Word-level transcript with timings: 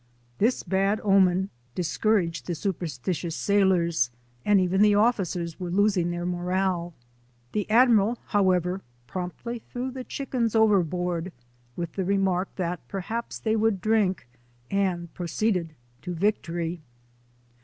This 0.39 0.63
bad 0.63 0.99
omen 1.03 1.51
discouraged 1.75 2.47
the 2.47 2.55
superstitious 2.55 3.35
sailors, 3.35 4.09
and 4.43 4.59
even 4.59 4.81
the 4.81 4.95
officers 4.95 5.59
were 5.59 5.69
losing 5.69 6.09
their 6.09 6.25
morale. 6.25 6.95
The 7.51 7.69
admiral, 7.69 8.17
however, 8.29 8.81
promptly 9.05 9.59
threw 9.59 9.91
the 9.91 10.03
chickens 10.03 10.55
overboard, 10.55 11.31
with 11.75 11.93
the 11.93 12.03
remark 12.03 12.49
that 12.55 12.79
perhaps 12.87 13.37
they 13.37 13.55
would 13.55 13.79
drink, 13.79 14.27
and 14.71 15.13
proceeded 15.13 15.75
to 16.01 16.15
victory. 16.15 16.81